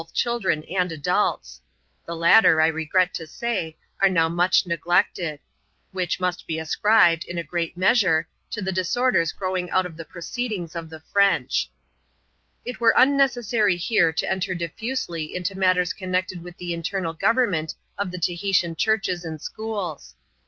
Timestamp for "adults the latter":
0.91-2.59